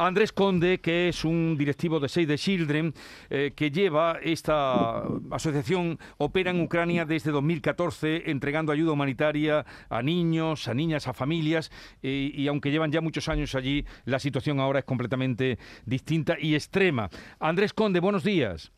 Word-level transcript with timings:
Andrés 0.00 0.32
Conde, 0.32 0.80
que 0.80 1.08
es 1.08 1.26
un 1.26 1.56
directivo 1.58 2.00
de 2.00 2.08
Save 2.08 2.26
the 2.26 2.38
Children, 2.38 2.94
eh, 3.28 3.52
que 3.54 3.70
lleva 3.70 4.18
esta 4.22 5.02
asociación, 5.30 5.98
opera 6.16 6.50
en 6.50 6.62
Ucrania 6.62 7.04
desde 7.04 7.30
2014, 7.30 8.30
entregando 8.30 8.72
ayuda 8.72 8.92
humanitaria 8.92 9.66
a 9.90 10.02
niños, 10.02 10.68
a 10.68 10.74
niñas, 10.74 11.06
a 11.06 11.12
familias, 11.12 11.70
eh, 12.02 12.32
y 12.32 12.48
aunque 12.48 12.70
llevan 12.70 12.90
ya 12.90 13.02
muchos 13.02 13.28
años 13.28 13.54
allí, 13.54 13.84
la 14.06 14.18
situación 14.18 14.58
ahora 14.58 14.78
es 14.78 14.86
completamente 14.86 15.58
distinta 15.84 16.36
y 16.40 16.54
extrema. 16.54 17.10
Andrés 17.38 17.74
Conde, 17.74 18.00
buenos 18.00 18.24
días. 18.24 18.72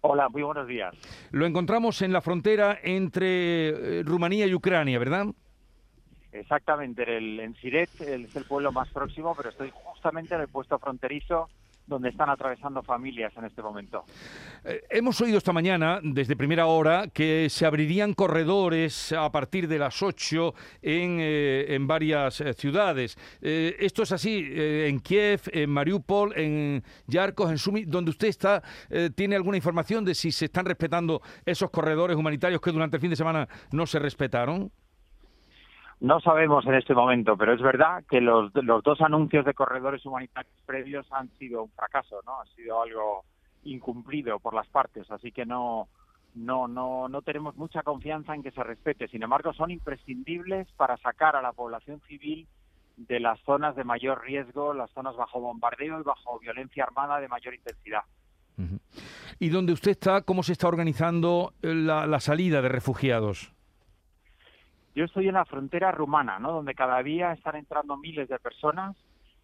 Hola, 0.00 0.28
muy 0.30 0.42
buenos 0.42 0.66
días. 0.66 0.96
Lo 1.30 1.46
encontramos 1.46 2.02
en 2.02 2.12
la 2.12 2.22
frontera 2.22 2.76
entre 2.82 4.00
eh, 4.00 4.02
Rumanía 4.02 4.46
y 4.48 4.54
Ucrania, 4.54 4.98
¿verdad? 4.98 5.26
Exactamente, 6.32 7.16
el, 7.16 7.40
en 7.40 7.54
Siret 7.56 7.90
es 8.00 8.34
el 8.36 8.44
pueblo 8.44 8.70
más 8.72 8.88
próximo, 8.90 9.34
pero 9.36 9.48
estoy 9.48 9.70
justamente 10.00 10.34
en 10.34 10.40
el 10.40 10.48
puesto 10.48 10.78
fronterizo 10.78 11.48
donde 11.86 12.08
están 12.08 12.30
atravesando 12.30 12.82
familias 12.82 13.32
en 13.36 13.44
este 13.44 13.60
momento. 13.60 14.04
Eh, 14.64 14.80
hemos 14.90 15.20
oído 15.20 15.36
esta 15.36 15.52
mañana, 15.52 16.00
desde 16.02 16.36
primera 16.36 16.66
hora, 16.66 17.08
que 17.08 17.48
se 17.50 17.66
abrirían 17.66 18.14
corredores 18.14 19.12
a 19.12 19.30
partir 19.30 19.66
de 19.68 19.78
las 19.78 20.00
8 20.00 20.54
en, 20.80 21.18
eh, 21.20 21.74
en 21.74 21.86
varias 21.86 22.40
eh, 22.40 22.54
ciudades. 22.54 23.18
¿Esto 23.42 24.04
es 24.04 24.12
así 24.12 24.48
en 24.54 25.00
Kiev, 25.00 25.42
en 25.52 25.68
Mariupol, 25.68 26.32
en 26.38 26.82
Yarkos, 27.08 27.50
en 27.50 27.58
Sumi, 27.58 27.84
donde 27.84 28.12
usted 28.12 28.28
está? 28.28 28.62
¿Tiene 29.16 29.34
alguna 29.34 29.56
información 29.56 30.04
de 30.04 30.14
si 30.14 30.30
se 30.30 30.44
están 30.44 30.64
respetando 30.64 31.20
esos 31.44 31.70
corredores 31.70 32.16
humanitarios 32.16 32.60
que 32.60 32.70
durante 32.70 32.96
el 32.96 33.00
fin 33.00 33.10
de 33.10 33.16
semana 33.16 33.48
no 33.72 33.86
se 33.86 33.98
respetaron? 33.98 34.70
No 36.00 36.18
sabemos 36.20 36.64
en 36.64 36.74
este 36.74 36.94
momento, 36.94 37.36
pero 37.36 37.52
es 37.52 37.60
verdad 37.60 38.04
que 38.08 38.22
los, 38.22 38.50
los 38.54 38.82
dos 38.82 39.00
anuncios 39.02 39.44
de 39.44 39.52
corredores 39.52 40.04
humanitarios 40.06 40.54
previos 40.64 41.06
han 41.12 41.28
sido 41.38 41.64
un 41.64 41.70
fracaso, 41.72 42.20
¿no? 42.24 42.40
Ha 42.40 42.46
sido 42.56 42.82
algo 42.82 43.24
incumplido 43.64 44.38
por 44.38 44.54
las 44.54 44.66
partes, 44.68 45.10
así 45.10 45.30
que 45.30 45.44
no, 45.44 45.88
no, 46.34 46.66
no, 46.68 47.08
no 47.08 47.20
tenemos 47.20 47.54
mucha 47.56 47.82
confianza 47.82 48.34
en 48.34 48.42
que 48.42 48.50
se 48.50 48.62
respete. 48.64 49.08
Sin 49.08 49.22
embargo, 49.22 49.52
son 49.52 49.70
imprescindibles 49.70 50.68
para 50.72 50.96
sacar 50.96 51.36
a 51.36 51.42
la 51.42 51.52
población 51.52 52.00
civil 52.08 52.48
de 52.96 53.20
las 53.20 53.38
zonas 53.40 53.76
de 53.76 53.84
mayor 53.84 54.22
riesgo, 54.22 54.72
las 54.72 54.90
zonas 54.92 55.16
bajo 55.16 55.38
bombardeo 55.40 56.00
y 56.00 56.02
bajo 56.02 56.38
violencia 56.38 56.84
armada 56.84 57.20
de 57.20 57.28
mayor 57.28 57.54
intensidad. 57.54 58.02
¿Y 59.38 59.48
dónde 59.48 59.72
usted 59.72 59.90
está, 59.90 60.22
cómo 60.22 60.42
se 60.42 60.52
está 60.52 60.68
organizando 60.68 61.52
la, 61.62 62.06
la 62.06 62.20
salida 62.20 62.60
de 62.60 62.68
refugiados? 62.68 63.54
Yo 64.94 65.04
estoy 65.04 65.28
en 65.28 65.34
la 65.34 65.44
frontera 65.44 65.92
rumana, 65.92 66.38
¿no? 66.38 66.52
Donde 66.52 66.74
cada 66.74 67.02
día 67.02 67.32
están 67.32 67.56
entrando 67.56 67.96
miles 67.96 68.28
de 68.28 68.38
personas. 68.38 68.96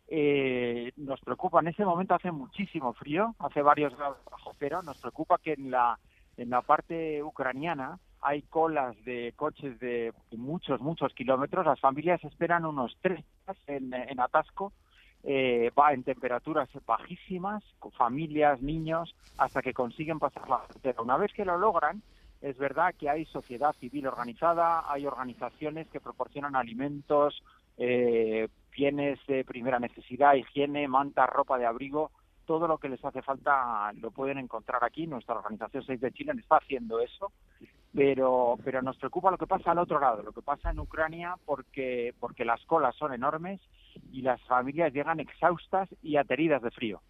Eh, 0.08 0.92
nos 0.97 1.20
preocupa, 1.20 1.61
en 1.61 1.69
ese 1.69 1.84
momento 1.84 2.14
hace 2.14 2.30
muchísimo 2.30 2.92
frío, 2.94 3.34
hace 3.38 3.62
varios 3.62 3.97
grados 3.97 4.19
bajo 4.30 4.55
cero. 4.58 4.83
Nos 4.83 4.98
preocupa 5.00 5.38
que 5.38 5.53
en 5.53 5.70
la, 5.70 5.98
en 6.36 6.50
la 6.50 6.62
parte 6.62 7.22
ucraniana 7.22 7.98
hay 8.20 8.42
colas 8.42 8.97
de 9.05 9.34
coches 9.36 9.78
de 9.78 10.12
muchos, 10.33 10.80
muchos 10.80 11.12
kilómetros. 11.14 11.64
Las 11.64 11.81
familias 11.81 12.22
esperan 12.25 12.64
unos 12.64 12.97
tres 13.00 13.25
días 13.25 13.56
en, 13.69 14.20
atasco. 14.20 14.72
Eh, 15.22 15.72
va 15.78 15.92
en 15.92 16.05
temperaturas 16.05 16.69
bajísimas, 16.86 17.62
con 17.78 17.92
familias, 17.92 18.60
niños, 18.62 19.14
hasta 19.38 19.62
que 19.62 19.75
consiguen 19.75 20.19
pasar 20.19 20.48
la 20.48 20.58
frontera. 20.58 21.03
Una 21.03 21.16
vez 21.16 21.33
que 21.33 21.44
lo 21.44 21.56
logran, 21.56 22.03
es 22.47 22.56
verdad 22.58 22.94
que 22.97 23.11
hay 23.11 23.25
sociedad 23.25 23.75
civil 23.80 24.06
organizada, 24.06 24.84
hay 24.89 25.05
organizaciones 25.05 25.89
que 25.89 26.00
proporcionan 26.00 26.55
alimentos, 26.55 27.42
eh, 27.77 28.47
bienes 28.70 29.19
de 29.27 29.44
primera 29.44 29.80
necesidad, 29.80 30.34
higiene, 30.34 30.86
mantas, 30.86 31.28
ropa 31.28 31.58
de 31.58 31.66
abrigo, 31.66 32.12
todo 32.44 32.69
lo 32.69 32.78
que 32.78 32.88
les 32.88 33.05
hace 33.05 33.20
falta 33.20 33.92
lo 33.94 34.12
pueden 34.12 34.38
encontrar 34.38 34.84
aquí. 34.84 35.08
Nuestra 35.08 35.34
organización 35.34 35.83
6 35.84 36.00
de 36.00 36.12
Chile 36.12 36.34
está 36.38 36.58
haciendo 36.58 37.00
eso, 37.00 37.33
pero, 37.92 38.56
pero 38.62 38.81
nos 38.81 38.97
preocupa 38.97 39.32
lo 39.32 39.38
que 39.38 39.49
pasa 39.49 39.72
al 39.72 39.81
otro 39.81 39.99
lado, 39.99 40.22
lo 40.22 40.31
que 40.31 40.43
pasa 40.43 40.70
en 40.70 40.78
Ucrania, 40.78 41.34
porque, 41.44 42.15
porque 42.20 42.44
las 42.44 42.65
colas 42.66 42.94
son 42.94 43.12
enormes 43.12 43.60
y 44.12 44.22
las 44.22 44.41
familias 44.43 44.93
llegan 44.93 45.19
exhaustas 45.19 45.88
y 46.00 46.16
ateridas 46.16 46.62
de 46.62 46.70
frío. 46.70 47.00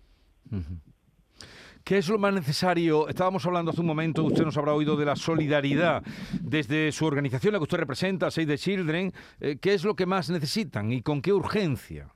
¿Qué 1.87 1.99
es 1.99 2.09
lo 2.09 2.19
más 2.19 2.35
necesario? 2.35 3.09
Estábamos 3.09 3.47
hablando 3.47 3.71
hace 3.71 3.81
un 3.81 3.87
momento, 3.87 4.25
usted 4.25 4.45
nos 4.45 4.59
habrá 4.59 4.75
oído 4.75 4.97
de 4.97 5.05
la 5.05 5.15
solidaridad 5.15 6.03
desde 6.43 6.91
su 6.91 7.07
organización, 7.07 7.53
la 7.53 7.61
que 7.61 7.63
usted 7.63 7.79
representa, 7.79 8.29
Save 8.29 8.49
the 8.49 8.59
Children. 8.59 9.13
Eh, 9.39 9.59
¿Qué 9.63 9.75
es 9.75 9.85
lo 9.85 9.95
que 9.95 10.05
más 10.05 10.29
necesitan 10.29 10.91
y 10.91 11.01
con 11.03 11.23
qué 11.23 11.33
urgencia? 11.33 12.09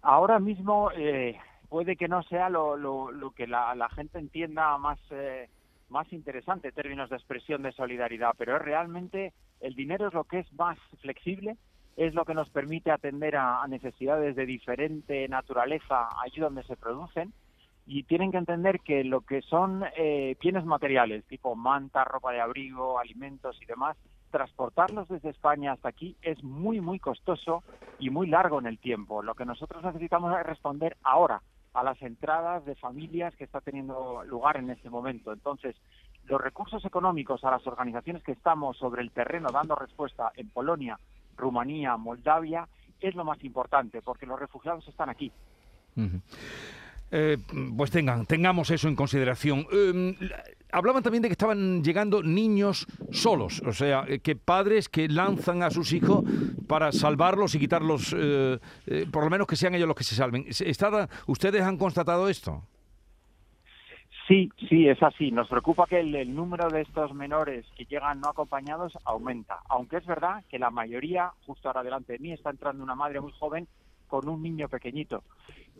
Ahora 0.00 0.38
mismo 0.38 0.90
eh, 0.96 1.36
puede 1.68 1.96
que 1.96 2.08
no 2.08 2.22
sea 2.22 2.48
lo, 2.48 2.78
lo, 2.78 3.30
que 3.32 3.46
la, 3.46 3.90
gente 3.94 4.18
entienda 4.18 4.78
más, 4.78 4.98
eh, 5.10 5.50
más 5.90 6.10
interesante 6.10 6.72
términos 6.72 7.10
de 7.10 7.16
expresión 7.16 7.60
de 7.60 7.72
solidaridad, 7.72 8.30
pero 8.38 8.58
realmente 8.58 9.34
el 9.60 9.74
dinero 9.74 10.08
es 10.08 10.14
lo 10.14 10.24
que 10.24 10.38
es 10.38 10.52
más 10.54 10.78
flexible, 11.02 11.58
es 11.98 12.14
lo 12.14 12.24
que 12.24 12.32
nos 12.32 12.48
permite 12.48 12.90
atender 12.90 13.36
a 13.36 13.66
necesidades 13.68 14.34
de 14.34 14.46
diferente 14.46 15.28
naturaleza 15.28 16.08
allí 16.24 16.40
donde 16.40 16.62
se 16.62 16.74
producen 16.74 17.34
y 17.90 18.02
tienen 18.02 18.30
que 18.30 18.36
entender 18.36 18.80
que 18.80 19.02
lo 19.02 19.22
que 19.22 19.40
son 19.40 19.82
eh, 19.96 20.36
bienes 20.42 20.66
materiales, 20.66 21.24
tipo 21.24 21.56
manta, 21.56 22.04
ropa 22.04 22.32
de 22.32 22.40
abrigo, 22.40 22.98
alimentos 22.98 23.58
y 23.62 23.64
demás, 23.64 23.96
transportarlos 24.30 25.08
desde 25.08 25.30
España 25.30 25.72
hasta 25.72 25.88
aquí 25.88 26.14
es 26.20 26.44
muy, 26.44 26.82
muy 26.82 26.98
costoso 26.98 27.64
y 27.98 28.10
muy 28.10 28.26
largo 28.26 28.58
en 28.58 28.66
el 28.66 28.78
tiempo. 28.78 29.22
Lo 29.22 29.34
que 29.34 29.46
nosotros 29.46 29.82
necesitamos 29.82 30.38
es 30.38 30.44
responder 30.44 30.98
ahora 31.02 31.40
a 31.72 31.82
las 31.82 32.00
entradas 32.02 32.62
de 32.66 32.74
familias 32.74 33.34
que 33.36 33.44
está 33.44 33.62
teniendo 33.62 34.22
lugar 34.24 34.58
en 34.58 34.68
este 34.68 34.90
momento. 34.90 35.32
Entonces, 35.32 35.74
los 36.24 36.42
recursos 36.42 36.84
económicos 36.84 37.42
a 37.42 37.50
las 37.50 37.66
organizaciones 37.66 38.22
que 38.22 38.32
estamos 38.32 38.76
sobre 38.76 39.00
el 39.00 39.12
terreno 39.12 39.48
dando 39.50 39.74
respuesta 39.74 40.30
en 40.36 40.50
Polonia, 40.50 41.00
Rumanía, 41.38 41.96
Moldavia, 41.96 42.68
es 43.00 43.14
lo 43.14 43.24
más 43.24 43.42
importante, 43.44 44.02
porque 44.02 44.26
los 44.26 44.38
refugiados 44.38 44.86
están 44.88 45.08
aquí. 45.08 45.32
Eh, 47.10 47.38
pues 47.76 47.90
tengan, 47.90 48.26
tengamos 48.26 48.70
eso 48.70 48.88
en 48.88 48.96
consideración. 48.96 49.66
Em, 49.72 50.14
hablaban 50.72 51.02
también 51.02 51.22
de 51.22 51.28
que 51.28 51.32
estaban 51.32 51.82
llegando 51.82 52.22
niños 52.22 52.86
solos, 53.10 53.62
o 53.64 53.72
sea, 53.72 54.04
eh, 54.06 54.20
que 54.20 54.36
padres 54.36 54.88
que 54.88 55.08
lanzan 55.08 55.62
a 55.62 55.70
sus 55.70 55.92
hijos 55.92 56.24
para 56.66 56.92
salvarlos 56.92 57.54
y 57.54 57.58
quitarlos, 57.58 58.14
eh, 58.16 58.58
por 59.10 59.24
lo 59.24 59.30
menos 59.30 59.46
que 59.46 59.56
sean 59.56 59.74
ellos 59.74 59.88
los 59.88 59.96
que 59.96 60.04
se 60.04 60.14
salven. 60.14 60.46
¿Ustedes 61.26 61.62
han 61.62 61.78
constatado 61.78 62.28
esto? 62.28 62.62
Sí, 64.28 64.50
sí, 64.68 64.86
es 64.86 65.02
así. 65.02 65.30
Nos 65.30 65.48
preocupa 65.48 65.86
que 65.86 66.00
el, 66.00 66.34
número 66.34 66.68
de 66.68 66.82
estos 66.82 67.14
menores 67.14 67.64
que 67.74 67.86
llegan 67.86 68.20
no 68.20 68.28
acompañados 68.28 68.92
aumenta, 69.06 69.60
aunque 69.70 69.96
es 69.96 70.06
verdad 70.06 70.44
que 70.50 70.58
la 70.58 70.70
mayoría, 70.70 71.32
justo 71.46 71.68
ahora 71.68 71.82
delante 71.82 72.12
de 72.12 72.18
mí, 72.18 72.32
está 72.32 72.50
entrando 72.50 72.84
una 72.84 72.94
madre 72.94 73.22
muy 73.22 73.32
joven 73.32 73.66
con 74.06 74.28
un 74.28 74.42
niño 74.42 74.68
pequeñito. 74.68 75.22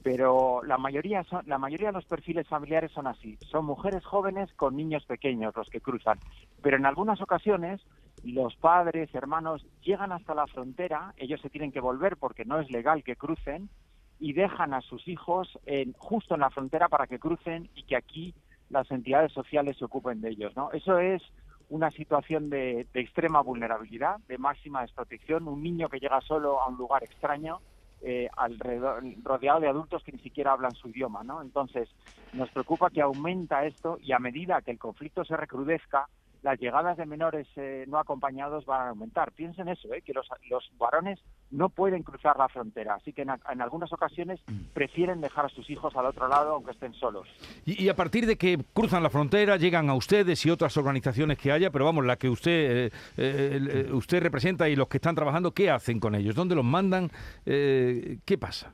Pero 0.03 0.62
la 0.64 0.78
mayoría, 0.78 1.25
son, 1.25 1.42
la 1.47 1.59
mayoría 1.59 1.88
de 1.88 1.94
los 1.94 2.04
perfiles 2.04 2.47
familiares 2.47 2.92
son 2.92 3.06
así. 3.06 3.36
Son 3.50 3.64
mujeres 3.64 4.04
jóvenes 4.04 4.53
con 4.54 4.76
niños 4.76 5.04
pequeños 5.06 5.54
los 5.56 5.69
que 5.69 5.81
cruzan. 5.81 6.19
Pero 6.62 6.76
en 6.76 6.86
algunas 6.86 7.20
ocasiones 7.20 7.81
los 8.25 8.56
padres, 8.56 9.14
hermanos, 9.14 9.64
llegan 9.82 10.12
hasta 10.12 10.34
la 10.34 10.47
frontera, 10.47 11.14
ellos 11.16 11.41
se 11.41 11.50
tienen 11.50 11.72
que 11.72 11.81
volver 11.81 12.16
porque 12.16 12.44
no 12.44 12.60
es 12.60 12.70
legal 12.70 13.03
que 13.04 13.16
crucen, 13.16 13.69
y 14.20 14.32
dejan 14.32 14.75
a 14.75 14.81
sus 14.81 15.06
hijos 15.06 15.58
en, 15.66 15.92
justo 15.92 16.34
en 16.34 16.41
la 16.41 16.50
frontera 16.50 16.88
para 16.88 17.06
que 17.06 17.19
crucen 17.19 17.70
y 17.75 17.84
que 17.84 17.97
aquí 17.97 18.34
las 18.69 18.91
entidades 18.91 19.32
sociales 19.32 19.76
se 19.78 19.84
ocupen 19.84 20.20
de 20.20 20.31
ellos. 20.31 20.56
¿no? 20.56 20.72
Eso 20.72 20.98
es 20.98 21.22
una 21.69 21.91
situación 21.91 22.50
de, 22.50 22.87
de 22.92 23.00
extrema 23.00 23.41
vulnerabilidad, 23.42 24.19
de 24.26 24.38
máxima 24.38 24.82
desprotección, 24.82 25.47
un 25.47 25.62
niño 25.62 25.88
que 25.88 26.00
llega 26.00 26.20
solo 26.22 26.60
a 26.60 26.69
un 26.69 26.76
lugar 26.76 27.04
extraño 27.04 27.60
eh, 28.00 28.28
alrededor, 28.36 29.03
rodeado 29.22 29.60
de 29.60 29.69
adultos 29.69 30.03
que 30.04 30.12
ni 30.12 30.19
siquiera 30.19 30.52
hablan 30.52 30.75
su 30.75 30.88
idioma, 30.88 31.25
¿no? 31.25 31.43
Entonces, 31.43 31.88
nos 32.32 32.50
preocupa 32.50 32.90
que 32.90 33.02
aumenta 33.02 33.64
esto 33.64 33.99
y 34.00 34.12
a 34.12 34.19
medida 34.19 34.62
que 34.62 34.70
el 34.70 34.78
conflicto 34.78 35.25
se 35.25 35.37
recrudezca, 35.37 36.08
las 36.43 36.58
llegadas 36.61 36.96
de 36.96 37.06
menores 37.06 37.46
eh, 37.56 37.85
no 37.88 37.99
acompañados 37.99 38.64
van 38.64 38.81
a 38.82 38.88
aumentar. 38.90 39.32
Piensen 39.32 39.69
eso, 39.69 39.93
¿eh? 39.93 40.02
que 40.02 40.12
los, 40.12 40.26
los 40.49 40.70
varones 40.79 41.19
no 41.50 41.69
pueden 41.69 42.02
cruzar 42.02 42.37
la 42.38 42.49
frontera, 42.49 42.94
así 42.94 43.12
que 43.12 43.23
en, 43.23 43.31
algunas 43.61 43.93
ocasiones 43.93 44.40
mm. 44.46 44.73
prefieren 44.75 45.20
dejar 45.20 45.46
a 45.46 45.49
sus 45.49 45.69
hijos 45.70 45.96
al 45.96 46.06
otro 46.06 46.29
lado 46.29 46.55
aunque 46.55 46.73
estén 46.73 46.94
solos. 46.94 47.26
Y, 47.64 47.88
a 47.88 47.96
partir 47.96 48.26
de 48.26 48.37
que 48.37 48.58
cruzan 48.73 49.02
la 49.02 49.11
frontera, 49.11 49.56
llegan 49.56 49.88
a 49.88 49.94
ustedes 49.94 50.44
y 50.46 50.50
otras 50.50 50.76
organizaciones 50.76 51.38
que 51.38 51.50
haya, 51.50 51.70
pero 51.70 51.85
vamos, 51.85 52.05
la 52.05 52.17
que 52.17 52.29
usted, 52.29 52.93
eh, 53.17 53.88
usted 53.93 54.23
representa 54.23 54.69
y 54.69 54.76
los 54.76 54.88
que 54.88 54.99
están 54.99 55.14
trabajando, 55.14 55.52
¿qué 55.52 55.70
hacen 55.70 56.00
con 56.00 56.14
ellos? 56.14 56.34
¿Dónde 56.34 56.55
los 56.55 56.64
mandan? 56.64 57.11
¿Qué 57.44 58.38
pasa? 58.38 58.73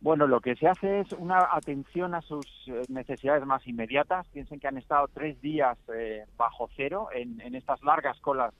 Bueno, 0.00 0.28
lo 0.28 0.40
que 0.40 0.54
se 0.54 0.68
hace 0.68 1.00
es 1.00 1.12
una 1.12 1.48
atención 1.50 2.14
a 2.14 2.22
sus 2.22 2.46
eh, 2.68 2.82
necesidades 2.88 3.44
más 3.44 3.66
inmediatas. 3.66 4.28
Piensen 4.28 4.60
que 4.60 4.68
han 4.68 4.78
estado 4.78 5.08
tres 5.12 5.40
días 5.40 5.76
eh, 5.92 6.24
bajo 6.36 6.68
cero 6.76 7.08
en, 7.12 7.40
estas 7.54 7.82
largas 7.82 8.18
colas 8.20 8.54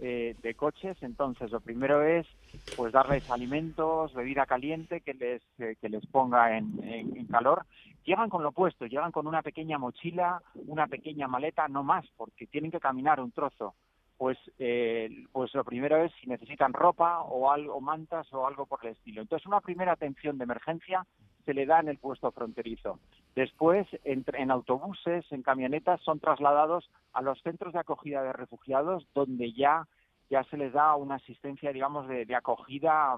eh, 0.00 0.34
de 0.40 0.54
coches. 0.54 0.96
Entonces, 1.02 1.50
lo 1.50 1.60
primero 1.60 2.02
es 2.02 2.26
pues 2.74 2.92
darles 2.92 3.30
alimentos, 3.30 4.14
bebida 4.14 4.46
caliente 4.46 5.02
que 5.02 5.12
les, 5.12 5.42
eh, 5.58 5.76
que 5.78 5.90
les 5.90 6.06
ponga 6.06 6.56
en, 6.56 6.82
en, 6.82 7.26
calor. 7.26 7.66
Llegan 8.04 8.30
con 8.30 8.42
lo 8.42 8.48
opuesto, 8.48 8.86
llegan 8.86 9.12
con 9.12 9.26
una 9.26 9.42
pequeña 9.42 9.76
mochila, 9.76 10.40
una 10.66 10.86
pequeña 10.86 11.28
maleta, 11.28 11.68
no 11.68 11.82
más, 11.82 12.06
porque 12.16 12.46
tienen 12.46 12.70
que 12.70 12.80
caminar 12.80 13.20
un 13.20 13.32
trozo. 13.32 13.74
Pues, 14.18 14.36
eh, 14.58 15.08
pues 15.32 15.54
lo 15.54 15.64
primero 15.64 15.96
es 15.96 16.12
si 16.20 16.26
necesitan 16.26 16.72
ropa 16.72 17.22
o 17.22 17.50
algo, 17.50 17.80
mantas 17.80 18.30
o 18.32 18.46
algo 18.46 18.66
por 18.66 18.84
el 18.84 18.92
estilo. 18.92 19.22
Entonces, 19.22 19.46
una 19.46 19.60
primera 19.60 19.92
atención 19.92 20.36
de 20.36 20.44
emergencia 20.44 21.06
se 21.44 21.54
le 21.54 21.64
da 21.64 21.78
en 21.80 21.88
el 21.88 21.98
puesto 21.98 22.30
fronterizo. 22.32 22.98
Después, 23.36 23.86
en, 24.02 24.24
en, 24.34 24.50
autobuses, 24.50 25.24
en 25.30 25.42
camionetas, 25.42 26.00
son 26.02 26.18
trasladados 26.18 26.90
a 27.12 27.22
los 27.22 27.40
centros 27.42 27.72
de 27.72 27.78
acogida 27.78 28.22
de 28.22 28.32
refugiados, 28.32 29.06
donde 29.14 29.52
ya, 29.52 29.86
ya 30.28 30.42
se 30.44 30.56
les 30.56 30.72
da 30.72 30.96
una 30.96 31.14
asistencia, 31.14 31.72
digamos, 31.72 32.08
de, 32.08 32.26
de 32.26 32.34
acogida 32.34 33.16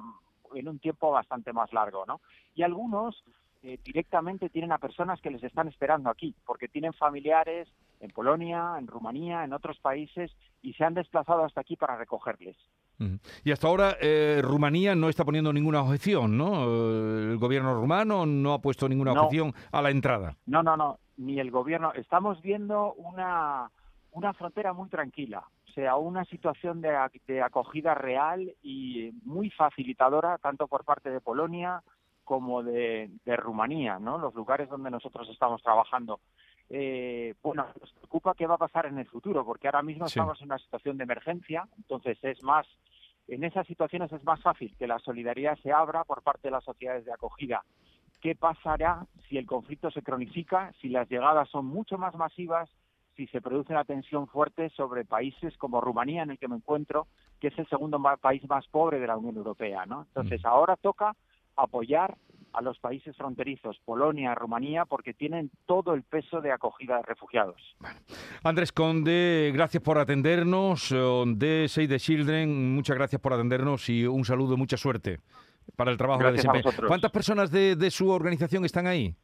en 0.54 0.68
un 0.68 0.78
tiempo 0.78 1.10
bastante 1.10 1.52
más 1.52 1.72
largo, 1.72 2.04
¿no? 2.06 2.20
Y 2.54 2.62
algunos 2.62 3.24
eh, 3.62 3.78
directamente 3.84 4.48
tienen 4.48 4.72
a 4.72 4.78
personas 4.78 5.20
que 5.20 5.30
les 5.30 5.42
están 5.42 5.68
esperando 5.68 6.10
aquí, 6.10 6.34
porque 6.46 6.68
tienen 6.68 6.92
familiares 6.92 7.68
en 8.00 8.10
Polonia, 8.10 8.76
en 8.78 8.86
Rumanía, 8.86 9.44
en 9.44 9.52
otros 9.52 9.78
países, 9.78 10.30
y 10.62 10.72
se 10.74 10.84
han 10.84 10.94
desplazado 10.94 11.44
hasta 11.44 11.60
aquí 11.60 11.76
para 11.76 11.96
recogerles. 11.96 12.56
Y 13.44 13.50
hasta 13.50 13.66
ahora 13.66 13.96
eh, 14.00 14.40
Rumanía 14.42 14.94
no 14.94 15.08
está 15.08 15.24
poniendo 15.24 15.52
ninguna 15.52 15.82
objeción, 15.82 16.36
¿no? 16.36 16.64
El 16.64 17.38
gobierno 17.38 17.74
rumano 17.74 18.26
no 18.26 18.52
ha 18.52 18.60
puesto 18.60 18.88
ninguna 18.88 19.12
objeción 19.12 19.54
a 19.72 19.80
la 19.80 19.90
entrada. 19.90 20.36
No, 20.44 20.62
no, 20.62 20.76
no, 20.76 20.98
ni 21.16 21.40
el 21.40 21.50
gobierno. 21.50 21.92
Estamos 21.94 22.42
viendo 22.42 22.92
una, 22.94 23.70
una 24.10 24.34
frontera 24.34 24.74
muy 24.74 24.90
tranquila, 24.90 25.44
o 25.66 25.72
sea, 25.72 25.96
una 25.96 26.24
situación 26.26 26.82
de, 26.82 26.94
de 27.26 27.40
acogida 27.40 27.94
real 27.94 28.52
y 28.62 29.12
muy 29.24 29.48
facilitadora, 29.50 30.36
tanto 30.38 30.66
por 30.66 30.84
parte 30.84 31.10
de 31.10 31.20
Polonia, 31.20 31.82
como 32.24 32.62
de, 32.62 33.10
de, 33.24 33.36
Rumanía, 33.36 33.98
¿no? 33.98 34.18
Los 34.18 34.34
lugares 34.34 34.68
donde 34.68 34.90
nosotros 34.90 35.28
estamos 35.30 35.62
trabajando. 35.62 36.20
Eh, 36.72 37.34
bueno, 37.42 37.66
nos 37.80 37.92
preocupa 37.92 38.34
qué 38.34 38.46
va 38.46 38.54
a 38.54 38.58
pasar 38.58 38.86
en 38.86 38.98
el 38.98 39.06
futuro, 39.06 39.44
porque 39.44 39.66
ahora 39.66 39.82
mismo 39.82 40.06
sí. 40.06 40.12
estamos 40.12 40.40
en 40.40 40.46
una 40.46 40.58
situación 40.58 40.96
de 40.96 41.04
emergencia, 41.04 41.68
entonces 41.76 42.16
es 42.22 42.42
más, 42.44 42.64
en 43.26 43.42
esas 43.42 43.66
situaciones 43.66 44.12
es 44.12 44.22
más 44.22 44.40
fácil 44.40 44.74
que 44.78 44.86
la 44.86 45.00
solidaridad 45.00 45.58
se 45.58 45.72
abra 45.72 46.04
por 46.04 46.22
parte 46.22 46.48
de 46.48 46.52
las 46.52 46.64
sociedades 46.64 47.04
de 47.04 47.12
acogida. 47.12 47.64
¿Qué 48.20 48.36
pasará 48.36 49.06
si 49.28 49.36
el 49.36 49.46
conflicto 49.46 49.90
se 49.90 50.02
cronifica, 50.02 50.72
si 50.80 50.90
las 50.90 51.08
llegadas 51.08 51.48
son 51.48 51.66
mucho 51.66 51.98
más 51.98 52.14
masivas, 52.14 52.70
si 53.16 53.26
se 53.28 53.40
produce 53.40 53.72
una 53.72 53.84
tensión 53.84 54.28
fuerte 54.28 54.70
sobre 54.70 55.04
países 55.04 55.56
como 55.56 55.80
Rumanía, 55.80 56.22
en 56.22 56.30
el 56.30 56.38
que 56.38 56.48
me 56.48 56.56
encuentro, 56.56 57.08
que 57.40 57.48
es 57.48 57.58
el 57.58 57.68
segundo 57.68 58.00
país 58.20 58.48
más 58.48 58.68
pobre 58.68 59.00
de 59.00 59.06
la 59.06 59.16
Unión 59.16 59.36
Europea, 59.36 59.86
¿no? 59.86 60.02
Entonces, 60.02 60.44
ahora 60.44 60.76
toca 60.76 61.16
apoyar 61.56 62.16
a 62.52 62.62
los 62.62 62.78
países 62.78 63.16
fronterizos, 63.16 63.80
Polonia, 63.84 64.34
Rumanía, 64.34 64.84
porque 64.84 65.14
tienen 65.14 65.50
todo 65.66 65.94
el 65.94 66.02
peso 66.02 66.40
de 66.40 66.52
acogida 66.52 66.96
de 66.96 67.02
refugiados. 67.02 67.60
Bueno. 67.78 67.98
Andrés 68.42 68.72
Conde, 68.72 69.50
gracias 69.54 69.82
por 69.82 69.98
atendernos. 69.98 70.90
De 70.90 71.66
Save 71.68 71.88
the 71.88 71.98
Children, 71.98 72.74
muchas 72.74 72.96
gracias 72.96 73.20
por 73.20 73.32
atendernos 73.32 73.88
y 73.88 74.06
un 74.06 74.24
saludo, 74.24 74.56
mucha 74.56 74.76
suerte 74.76 75.20
para 75.76 75.90
el 75.90 75.96
trabajo 75.96 76.20
gracias 76.20 76.44
de 76.44 76.52
desempeño. 76.52 76.88
¿Cuántas 76.88 77.10
personas 77.10 77.50
de, 77.50 77.76
de 77.76 77.90
su 77.90 78.08
organización 78.10 78.64
están 78.64 78.86
ahí? 78.86 79.14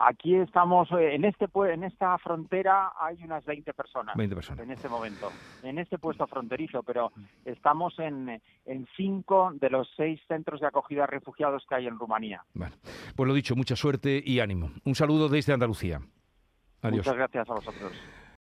Aquí 0.00 0.36
estamos, 0.36 0.88
en 0.92 1.24
este 1.24 1.48
en 1.72 1.82
esta 1.82 2.16
frontera 2.18 2.92
hay 3.00 3.22
unas 3.24 3.44
20 3.44 3.72
personas, 3.74 4.16
20 4.16 4.34
personas. 4.36 4.64
en 4.64 4.70
este 4.70 4.88
momento, 4.88 5.28
en 5.64 5.78
este 5.78 5.98
puesto 5.98 6.24
fronterizo, 6.28 6.84
pero 6.84 7.10
estamos 7.44 7.98
en, 7.98 8.40
en 8.64 8.86
cinco 8.96 9.50
de 9.54 9.70
los 9.70 9.88
seis 9.96 10.20
centros 10.28 10.60
de 10.60 10.68
acogida 10.68 11.04
a 11.04 11.06
refugiados 11.06 11.64
que 11.68 11.74
hay 11.74 11.86
en 11.88 11.98
Rumanía. 11.98 12.44
Bueno, 12.54 12.76
pues 13.16 13.26
lo 13.26 13.34
dicho, 13.34 13.56
mucha 13.56 13.74
suerte 13.74 14.22
y 14.24 14.38
ánimo. 14.38 14.70
Un 14.84 14.94
saludo 14.94 15.28
desde 15.28 15.52
Andalucía. 15.52 16.00
Adiós. 16.82 16.98
Muchas 16.98 17.16
gracias 17.16 17.50
a 17.50 17.54
vosotros. 17.54 17.92